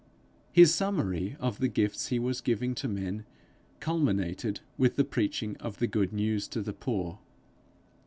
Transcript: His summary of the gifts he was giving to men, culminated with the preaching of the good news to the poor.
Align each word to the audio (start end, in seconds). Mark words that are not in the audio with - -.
His 0.51 0.73
summary 0.73 1.37
of 1.39 1.59
the 1.59 1.67
gifts 1.67 2.07
he 2.07 2.17
was 2.17 2.41
giving 2.41 2.73
to 2.73 2.87
men, 2.87 3.23
culminated 3.79 4.61
with 4.75 4.95
the 4.95 5.03
preaching 5.05 5.55
of 5.57 5.77
the 5.77 5.85
good 5.85 6.11
news 6.11 6.47
to 6.47 6.63
the 6.63 6.73
poor. 6.73 7.19